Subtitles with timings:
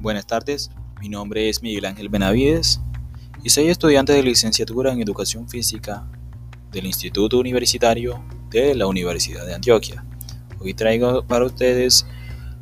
[0.00, 0.70] Buenas tardes,
[1.00, 2.80] mi nombre es Miguel Ángel Benavides
[3.42, 6.06] y soy estudiante de licenciatura en Educación Física
[6.70, 10.04] del Instituto Universitario de la Universidad de Antioquia.
[10.60, 12.06] Hoy traigo para ustedes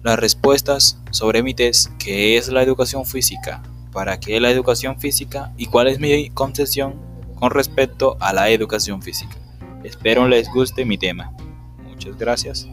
[0.02, 3.62] las respuestas sobre mi test, ¿qué es la educación física?
[3.92, 5.52] ¿Para qué la educación física?
[5.58, 6.94] ¿Y cuál es mi concepción
[7.34, 9.36] con respecto a la educación física?
[9.84, 11.34] Espero les guste mi tema.
[11.84, 12.66] Muchas gracias.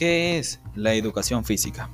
[0.00, 1.90] ¿Qué es la educación física?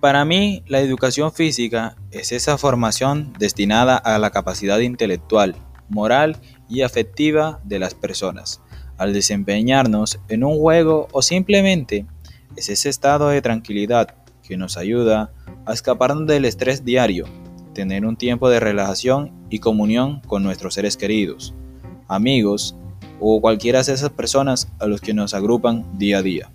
[0.00, 5.56] Para mí, la educación física es esa formación destinada a la capacidad intelectual,
[5.88, 6.36] moral
[6.68, 8.62] y afectiva de las personas,
[8.98, 12.06] al desempeñarnos en un juego o simplemente
[12.54, 15.32] es ese estado de tranquilidad que nos ayuda
[15.66, 17.24] a escaparnos del estrés diario,
[17.74, 21.52] tener un tiempo de relajación y comunión con nuestros seres queridos,
[22.06, 22.76] amigos
[23.26, 26.50] o cualquiera de esas personas a los que nos agrupan día a día.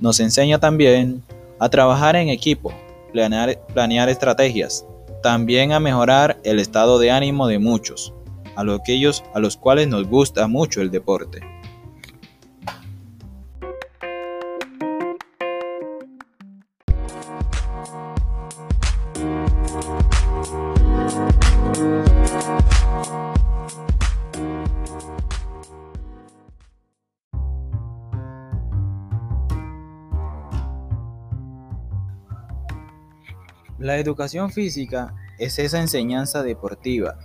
[0.00, 1.22] Nos enseña también
[1.58, 2.74] a trabajar en equipo,
[3.12, 4.84] planear, planear estrategias,
[5.22, 8.12] también a mejorar el estado de ánimo de muchos,
[8.56, 11.40] a aquellos a los cuales nos gusta mucho el deporte.
[33.86, 37.20] La educación física es esa enseñanza deportiva.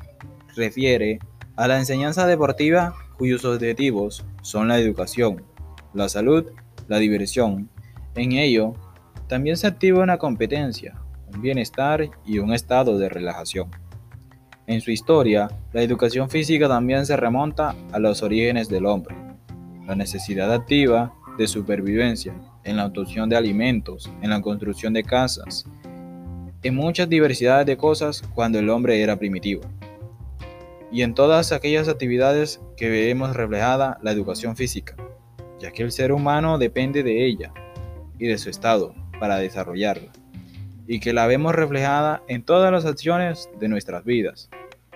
[0.55, 1.17] Refiere
[1.55, 5.43] a la enseñanza deportiva cuyos objetivos son la educación,
[5.95, 6.45] la salud,
[6.87, 7.67] la diversión.
[8.13, 8.75] En ello,
[9.25, 11.01] también se activa una competencia,
[11.33, 13.71] un bienestar y un estado de relajación.
[14.67, 19.15] En su historia, la educación física también se remonta a los orígenes del hombre,
[19.87, 25.65] la necesidad activa de supervivencia, en la obtención de alimentos, en la construcción de casas,
[26.63, 29.61] en muchas diversidades de cosas cuando el hombre era primitivo.
[30.91, 34.95] Y en todas aquellas actividades que vemos reflejada la educación física,
[35.59, 37.53] ya que el ser humano depende de ella
[38.19, 40.11] y de su estado para desarrollarla,
[40.87, 44.49] y que la vemos reflejada en todas las acciones de nuestras vidas,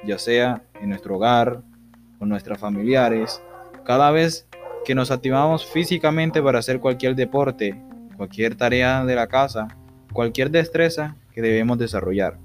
[0.05, 1.61] ya sea en nuestro hogar,
[2.19, 3.41] con nuestros familiares,
[3.85, 4.47] cada vez
[4.83, 7.81] que nos activamos físicamente para hacer cualquier deporte,
[8.17, 9.67] cualquier tarea de la casa,
[10.15, 12.39] cualquier destreza que debemos desarrollar.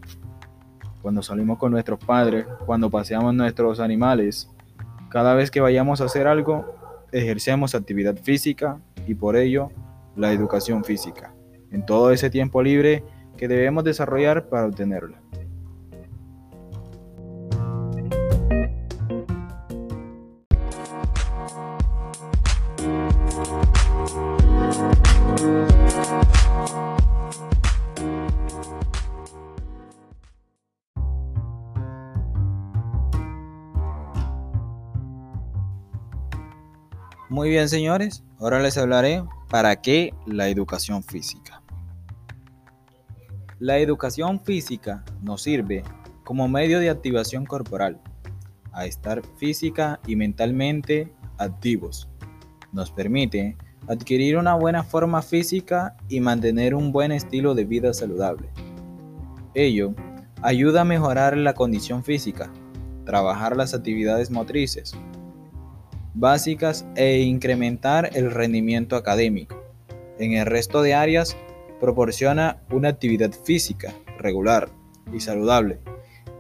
[1.03, 4.51] Cuando salimos con nuestros padres, cuando paseamos nuestros animales,
[5.09, 6.75] cada vez que vayamos a hacer algo,
[7.13, 9.71] ejercemos actividad física y por ello
[10.17, 11.33] la educación física,
[11.71, 13.05] en todo ese tiempo libre
[13.37, 15.23] que debemos desarrollar para obtenerla.
[37.31, 41.63] Muy bien, señores, ahora les hablaré para qué la educación física.
[43.61, 45.85] La educación física nos sirve
[46.25, 48.01] como medio de activación corporal,
[48.73, 52.09] a estar física y mentalmente activos.
[52.73, 58.51] Nos permite adquirir una buena forma física y mantener un buen estilo de vida saludable.
[59.55, 59.95] Ello
[60.43, 62.51] ayuda a mejorar la condición física,
[63.05, 64.97] trabajar las actividades motrices,
[66.15, 69.63] básicas e incrementar el rendimiento académico.
[70.19, 71.37] En el resto de áreas,
[71.81, 74.69] proporciona una actividad física regular
[75.13, 75.79] y saludable.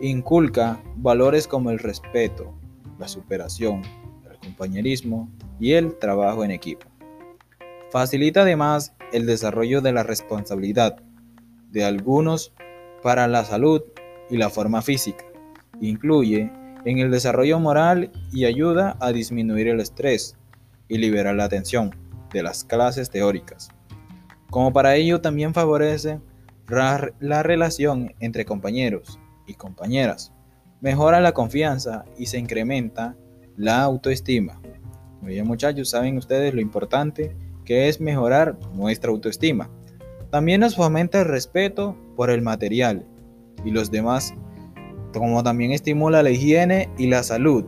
[0.00, 2.55] Inculca valores como el respeto,
[2.99, 3.82] la superación,
[4.31, 6.87] el compañerismo y el trabajo en equipo.
[7.90, 10.96] Facilita además el desarrollo de la responsabilidad
[11.70, 12.52] de algunos
[13.02, 13.82] para la salud
[14.28, 15.25] y la forma física.
[15.81, 16.52] Incluye
[16.85, 20.37] en el desarrollo moral y ayuda a disminuir el estrés
[20.88, 21.94] y liberar la atención
[22.32, 23.69] de las clases teóricas.
[24.50, 26.21] Como para ello también favorece
[26.69, 30.32] la relación entre compañeros y compañeras,
[30.81, 33.17] mejora la confianza y se incrementa
[33.56, 34.61] la autoestima.
[35.21, 39.71] Muy bien muchachos, saben ustedes lo importante que es mejorar nuestra autoestima.
[40.31, 43.05] También nos fomenta el respeto por el material
[43.65, 44.35] y los demás
[45.19, 47.65] como también estimula la higiene y la salud.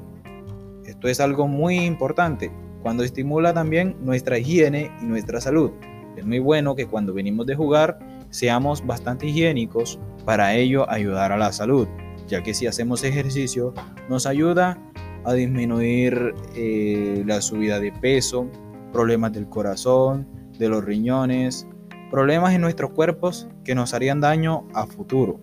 [0.86, 2.50] Esto es algo muy importante,
[2.82, 5.70] cuando estimula también nuestra higiene y nuestra salud.
[6.16, 7.98] Es muy bueno que cuando venimos de jugar
[8.30, 11.88] seamos bastante higiénicos para ello ayudar a la salud,
[12.28, 13.74] ya que si hacemos ejercicio
[14.08, 14.78] nos ayuda
[15.24, 18.48] a disminuir eh, la subida de peso,
[18.92, 20.26] problemas del corazón,
[20.58, 21.66] de los riñones,
[22.10, 25.40] problemas en nuestros cuerpos que nos harían daño a futuro.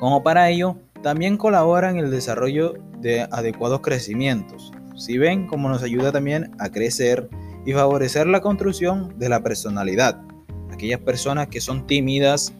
[0.00, 4.72] Como para ello, también colabora en el desarrollo de adecuados crecimientos.
[4.96, 7.28] Si ven cómo nos ayuda también a crecer
[7.66, 10.18] y favorecer la construcción de la personalidad.
[10.72, 12.54] Aquellas personas que son tímidas,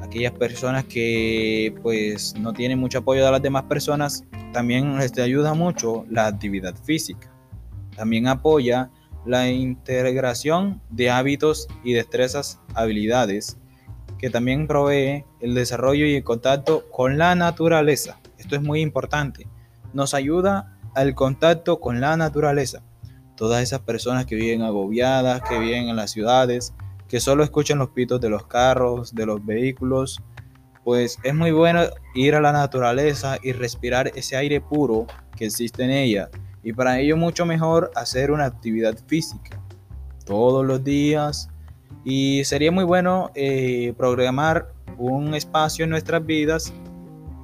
[0.00, 5.52] aquellas personas que pues no tienen mucho apoyo de las demás personas, también les ayuda
[5.54, 7.28] mucho la actividad física.
[7.96, 8.88] También apoya
[9.26, 13.58] la integración de hábitos y destrezas, habilidades,
[14.20, 18.20] que también provee el desarrollo y el contacto con la naturaleza.
[18.36, 19.46] Esto es muy importante.
[19.94, 22.82] Nos ayuda al contacto con la naturaleza.
[23.34, 26.74] Todas esas personas que viven agobiadas, que viven en las ciudades,
[27.08, 30.22] que solo escuchan los pitos de los carros, de los vehículos,
[30.84, 31.84] pues es muy bueno
[32.14, 36.28] ir a la naturaleza y respirar ese aire puro que existe en ella.
[36.62, 39.62] Y para ello mucho mejor hacer una actividad física
[40.26, 41.49] todos los días.
[42.04, 46.72] Y sería muy bueno eh, programar un espacio en nuestras vidas,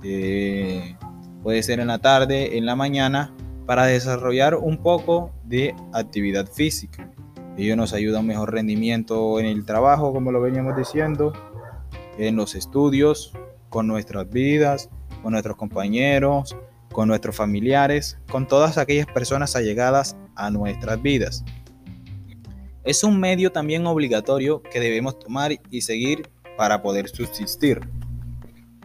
[0.02, 0.96] eh,
[1.43, 3.34] puede ser en la tarde, en la mañana,
[3.66, 7.10] para desarrollar un poco de actividad física.
[7.56, 11.32] Ello nos ayuda a un mejor rendimiento en el trabajo, como lo veníamos diciendo,
[12.19, 13.32] en los estudios,
[13.69, 14.90] con nuestras vidas,
[15.22, 16.56] con nuestros compañeros,
[16.93, 21.44] con nuestros familiares, con todas aquellas personas allegadas a nuestras vidas.
[22.86, 27.80] Es un medio también obligatorio que debemos tomar y seguir para poder subsistir,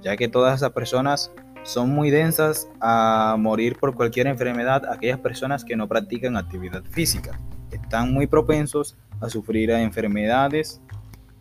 [0.01, 1.31] ya que todas esas personas
[1.62, 7.39] son muy densas a morir por cualquier enfermedad, aquellas personas que no practican actividad física.
[7.69, 10.81] Están muy propensos a sufrir enfermedades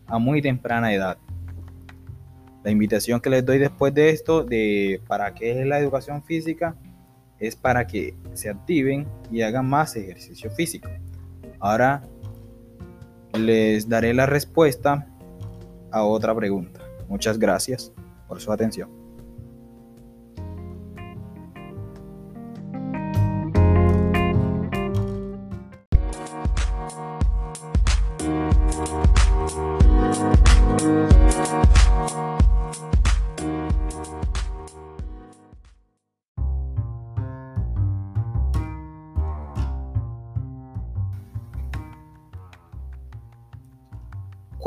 [0.05, 1.17] a muy temprana edad.
[2.63, 6.75] La invitación que les doy después de esto, de para qué es la educación física,
[7.39, 10.91] es para que se activen y hagan más ejercicio físico.
[11.59, 12.03] Ahora
[13.37, 15.07] les daré la respuesta
[15.91, 16.81] a otra pregunta.
[17.07, 17.91] Muchas gracias
[18.27, 19.00] por su atención.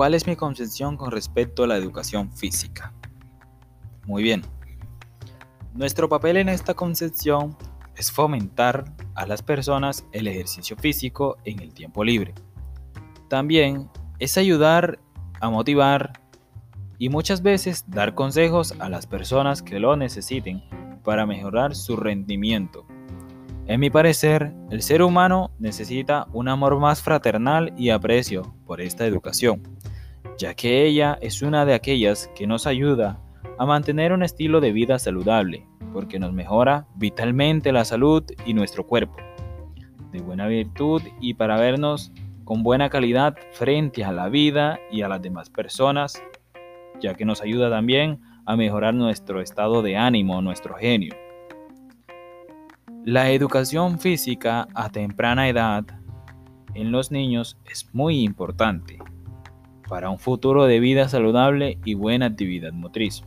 [0.05, 2.93] ¿Cuál es mi concepción con respecto a la educación física?
[4.07, 4.43] Muy bien.
[5.73, 7.57] Nuestro papel en esta concepción
[7.97, 8.85] es fomentar
[9.15, 12.35] a las personas el ejercicio físico en el tiempo libre.
[13.31, 14.99] También es ayudar
[15.41, 16.21] a motivar
[16.99, 20.63] y muchas veces dar consejos a las personas que lo necesiten
[21.03, 22.85] para mejorar su rendimiento.
[23.67, 29.07] En mi parecer, el ser humano necesita un amor más fraternal y aprecio por esta
[29.07, 29.74] educación
[30.39, 33.21] ya que ella es una de aquellas que nos ayuda
[33.59, 38.87] a mantener un estilo de vida saludable, porque nos mejora vitalmente la salud y nuestro
[38.87, 39.17] cuerpo,
[40.13, 42.13] de buena virtud y para vernos
[42.45, 46.23] con buena calidad frente a la vida y a las demás personas,
[47.01, 51.15] ya que nos ayuda también a mejorar nuestro estado de ánimo, nuestro genio.
[53.05, 55.85] La educación física a temprana edad
[56.75, 58.99] en los niños es muy importante,
[59.89, 63.23] para un futuro de vida saludable y buena actividad motriz.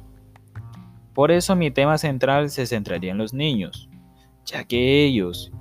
[1.13, 3.89] Por eso mi tema central se centraría en los niños,
[4.45, 5.51] ya que ellos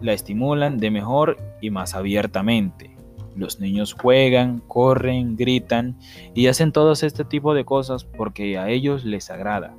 [0.00, 2.96] la estimulan de mejor y más abiertamente.
[3.36, 5.96] Los niños juegan, corren, gritan
[6.34, 9.74] y hacen todo este tipo de cosas porque a ellos les agrada.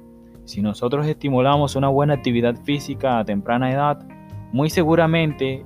[0.45, 4.05] Si nosotros estimulamos una buena actividad física a temprana edad,
[4.51, 5.65] muy seguramente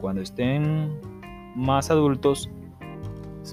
[0.00, 0.90] cuando estén
[1.54, 2.50] más adultos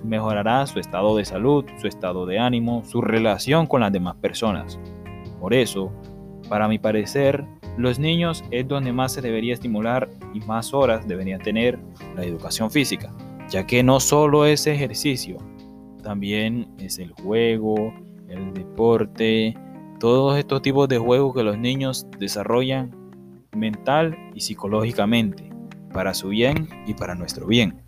[0.03, 4.79] mejorará su estado de salud, su estado de ánimo, su relación con las demás personas.
[5.39, 5.91] Por eso,
[6.50, 7.46] para mi parecer,
[7.77, 11.79] los niños es donde más se debería estimular y más horas debería tener
[12.15, 13.12] la educación física,
[13.50, 15.38] ya que no solo es ejercicio,
[16.01, 17.94] también es el juego,
[18.29, 19.56] el deporte,
[20.00, 22.96] todos estos tipos de juegos que los niños desarrollan
[23.56, 25.51] mental y psicológicamente,
[25.94, 27.82] para su bien y para nuestro bien.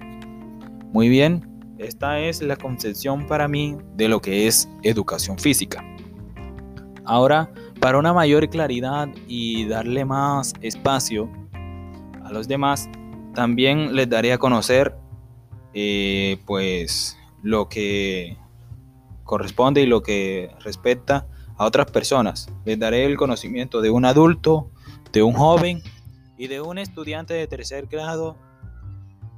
[0.91, 1.48] Muy bien,
[1.79, 5.83] esta es la concepción para mí de lo que es educación física.
[7.05, 11.29] Ahora, para una mayor claridad y darle más espacio
[12.23, 12.89] a los demás,
[13.33, 14.95] También les daré a conocer
[15.73, 18.37] eh, pues lo que
[19.23, 22.51] corresponde y lo que respecta a otras personas.
[22.65, 24.71] Les daré el conocimiento de un adulto,
[25.13, 25.83] de un joven
[26.37, 28.35] y de un estudiante de tercer grado,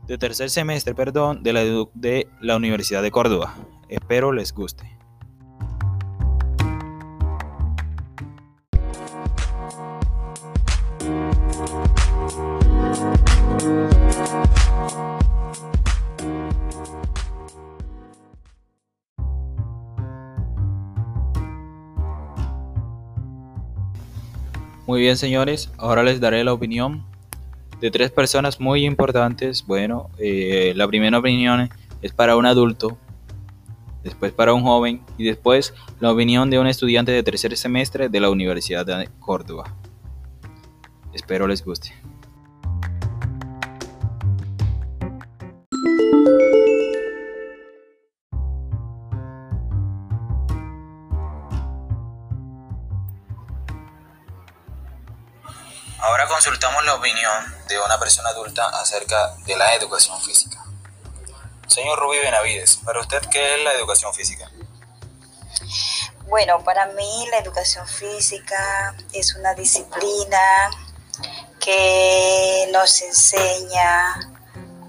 [0.07, 3.55] de tercer semestre, perdón, de la, de la Universidad de Córdoba.
[3.89, 4.97] Espero les guste.
[24.87, 27.05] Muy bien, señores, ahora les daré la opinión
[27.81, 29.65] de tres personas muy importantes.
[29.65, 31.69] Bueno, eh, la primera opinión
[32.01, 32.97] es para un adulto,
[34.03, 38.19] después para un joven y después la opinión de un estudiante de tercer semestre de
[38.19, 39.75] la Universidad de Córdoba.
[41.13, 41.93] Espero les guste.
[56.85, 60.63] La opinión de una persona adulta acerca de la educación física.
[61.67, 64.49] Señor Rubí Benavides, ¿para usted qué es la educación física?
[66.27, 70.69] Bueno, para mí la educación física es una disciplina
[71.59, 74.15] que nos enseña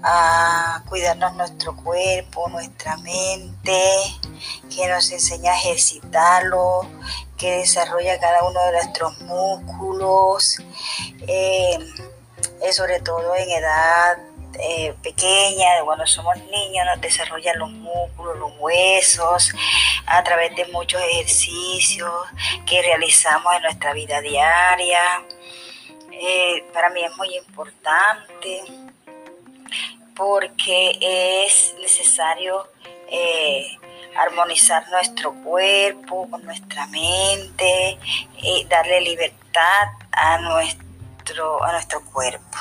[0.03, 3.81] a cuidarnos nuestro cuerpo, nuestra mente,
[4.75, 6.81] que nos enseña a ejercitarlo,
[7.43, 10.59] que desarrolla cada uno de nuestros músculos,
[11.27, 11.77] eh,
[12.71, 14.17] sobre todo en edad
[14.61, 19.51] eh, pequeña, cuando somos niños, nos desarrollan los músculos, los huesos,
[20.05, 22.13] a través de muchos ejercicios
[22.65, 25.01] que realizamos en nuestra vida diaria.
[26.13, 28.63] Eh, para mí es muy importante
[30.15, 32.69] porque es necesario
[34.17, 37.97] armonizar nuestro cuerpo con nuestra mente
[38.37, 42.57] y darle libertad a nuestro, a nuestro cuerpo.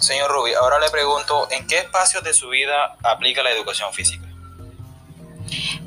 [0.00, 4.24] Señor Rubi, ahora le pregunto, ¿en qué espacios de su vida aplica la educación física?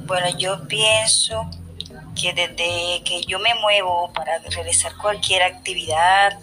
[0.06, 1.50] Bueno, yo pienso
[2.20, 6.38] que desde que yo me muevo para realizar cualquier actividad,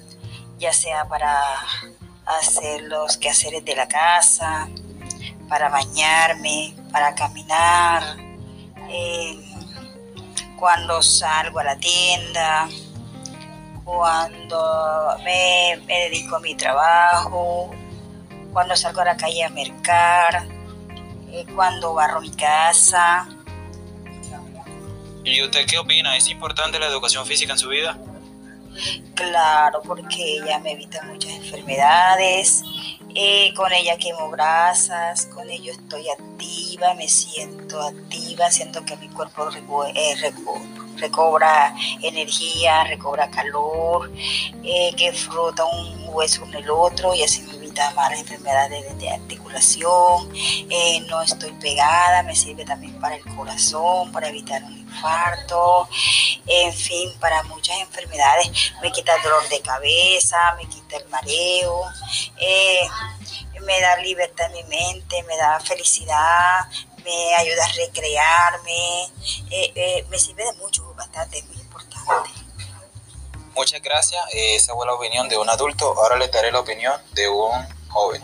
[0.58, 1.42] ya sea para
[2.24, 4.68] hacer los quehaceres de la casa,
[5.48, 8.02] para bañarme, para caminar,
[8.88, 9.38] eh,
[10.58, 12.68] cuando salgo a la tienda,
[13.84, 17.70] cuando me, dedico a mi trabajo,
[18.52, 20.46] cuando salgo a la calle a mercar,
[21.30, 23.26] eh, cuando barro mi casa.
[25.24, 26.16] ¿Y usted qué opina?
[26.16, 27.98] ¿Es importante la educación física en su vida?
[29.14, 32.62] Claro, porque ella me evita muchas enfermedades,
[33.20, 39.08] eh, con ella quemo grasas, con ello estoy activa, me siento activa, siento que mi
[39.08, 39.50] cuerpo
[39.92, 40.32] eh,
[40.98, 44.08] recobra energía, recobra calor,
[44.62, 47.42] eh, que frota un hueso con el otro y así
[47.78, 50.32] me evita más enfermedades de articulación,
[51.08, 55.88] no estoy pegada, me sirve también para el corazón, para evitar un infarto,
[56.46, 58.72] en fin, para muchas enfermedades.
[58.82, 61.84] Me quita el dolor de cabeza, me quita el mareo,
[62.40, 62.88] eh,
[63.64, 66.68] me da libertad en mi mente, me da felicidad,
[67.04, 69.04] me ayuda a recrearme,
[69.50, 72.37] eh, eh, me sirve de mucho, bastante, muy importante.
[73.58, 77.28] Muchas gracias, esa fue la opinión de un adulto, ahora le daré la opinión de
[77.28, 77.50] un
[77.88, 78.22] joven.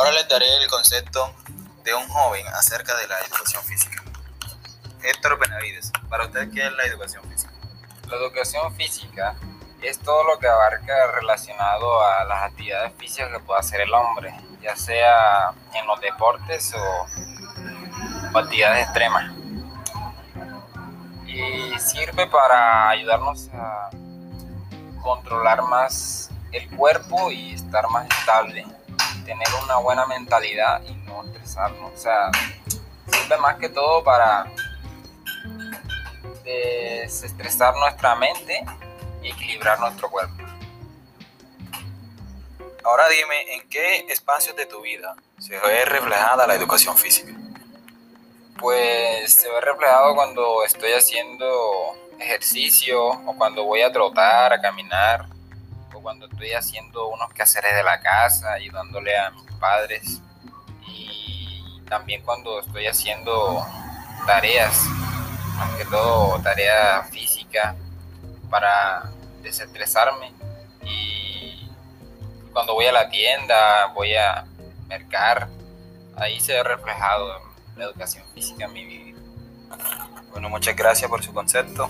[0.00, 1.30] Ahora les daré el concepto
[1.84, 4.02] de un joven acerca de la educación física.
[5.02, 7.52] Héctor Benavides, para usted, ¿qué es la educación física?
[8.08, 9.36] La educación física
[9.82, 14.34] es todo lo que abarca relacionado a las actividades físicas que pueda hacer el hombre,
[14.62, 19.30] ya sea en los deportes o, actividades extremas.
[21.26, 23.90] Y sirve para ayudarnos a
[25.02, 28.64] controlar más el cuerpo y estar más estable
[29.30, 31.92] tener una buena mentalidad y no estresarnos.
[31.92, 32.32] O sea,
[33.06, 34.50] sirve más que todo para
[36.42, 38.64] desestresar nuestra mente
[39.22, 40.34] y equilibrar nuestro cuerpo.
[42.82, 47.32] Ahora dime, ¿en qué espacios de tu vida se ve reflejada la educación física?
[48.58, 55.26] Pues se ve reflejado cuando estoy haciendo ejercicio o cuando voy a trotar, a caminar
[56.00, 60.20] cuando estoy haciendo unos quehaceres de la casa, ayudándole a mis padres
[60.86, 63.64] y también cuando estoy haciendo
[64.26, 64.84] tareas,
[65.56, 67.76] más que todo tarea física
[68.48, 69.10] para
[69.42, 70.32] desestresarme
[70.84, 71.70] y
[72.52, 74.44] cuando voy a la tienda, voy a
[74.88, 75.48] mercar,
[76.16, 77.40] ahí se ve reflejado
[77.76, 79.18] la educación física en mi vida.
[80.32, 81.88] Bueno, muchas gracias por su concepto.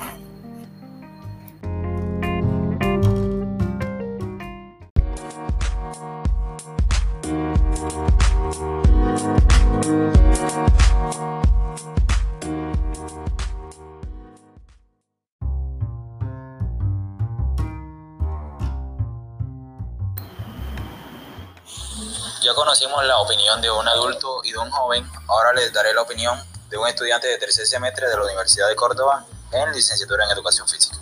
[22.42, 26.00] Ya conocimos la opinión de un adulto y de un joven, ahora les daré la
[26.00, 30.30] opinión de un estudiante de tercer semestre de la Universidad de Córdoba en licenciatura en
[30.30, 30.97] Educación Física.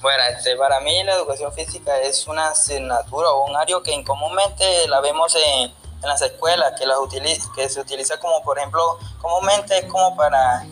[0.00, 4.88] Bueno, este, para mí la educación física es una asignatura o un área que comúnmente
[4.88, 5.72] la vemos en,
[6.02, 10.16] en las escuelas, que, las utiliza, que se utiliza como, por ejemplo, comúnmente es como
[10.16, 10.66] para,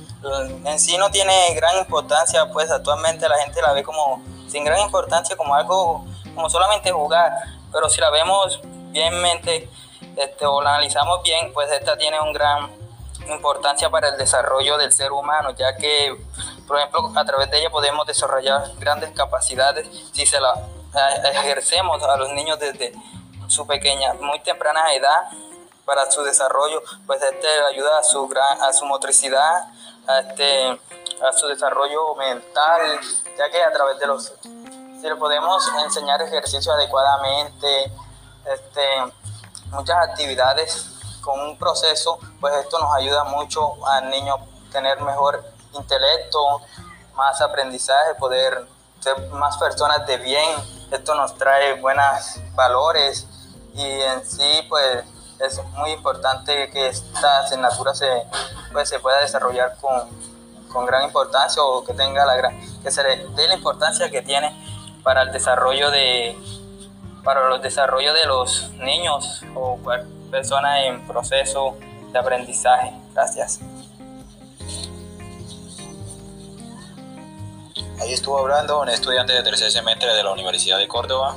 [0.64, 4.80] en sí no tiene gran importancia, pues actualmente la gente la ve como sin gran
[4.80, 7.32] importancia, como algo, como solamente jugar,
[7.72, 8.60] pero si la vemos
[8.96, 9.68] bienmente
[10.16, 12.70] este, o la analizamos bien, pues esta tiene un gran
[13.28, 16.16] importancia para el desarrollo del ser humano, ya que,
[16.66, 20.54] por ejemplo, a través de ella podemos desarrollar grandes capacidades si se la
[21.30, 22.94] ejercemos a los niños desde
[23.48, 25.28] su pequeña, muy temprana edad
[25.84, 29.68] para su desarrollo, pues este ayuda a su gran, a su motricidad,
[30.06, 32.80] a este, a su desarrollo mental,
[33.36, 34.32] ya que a través de los
[35.00, 37.92] si le podemos enseñar ejercicio adecuadamente,
[38.52, 38.82] este,
[39.70, 44.36] muchas actividades con un proceso, pues esto nos ayuda mucho al niño
[44.70, 46.60] tener mejor intelecto,
[47.16, 48.66] más aprendizaje, poder
[49.00, 50.56] ser más personas de bien.
[50.90, 53.26] Esto nos trae buenos valores
[53.74, 55.04] y en sí, pues
[55.40, 58.22] es muy importante que esta asignatura se,
[58.72, 60.08] pues, se pueda desarrollar con,
[60.72, 64.22] con gran importancia o que tenga la gran, que se le dé la importancia que
[64.22, 64.54] tiene
[65.02, 66.36] para el desarrollo de
[67.26, 69.76] para los desarrollos de los niños o
[70.30, 71.76] personas en proceso
[72.12, 72.92] de aprendizaje.
[73.12, 73.58] Gracias.
[78.00, 81.36] Ahí estuvo hablando un estudiante de tercer semestre de la Universidad de Córdoba.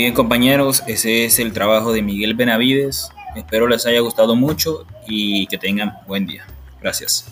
[0.00, 3.10] Bien compañeros, ese es el trabajo de Miguel Benavides.
[3.36, 6.46] Espero les haya gustado mucho y que tengan buen día.
[6.80, 7.26] Gracias.